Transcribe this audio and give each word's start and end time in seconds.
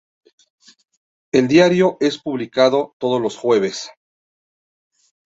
El 1.31 1.47
diario 1.47 1.97
es 1.99 2.17
publicado 2.17 2.95
todos 2.97 3.21
los 3.21 3.37
jueves. 3.37 3.91